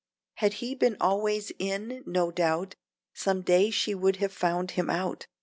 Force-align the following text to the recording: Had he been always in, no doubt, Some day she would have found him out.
Had 0.37 0.53
he 0.65 0.73
been 0.73 0.97
always 0.99 1.51
in, 1.59 2.01
no 2.07 2.31
doubt, 2.31 2.73
Some 3.13 3.41
day 3.43 3.69
she 3.69 3.93
would 3.93 4.15
have 4.15 4.33
found 4.33 4.71
him 4.71 4.89
out. 4.89 5.27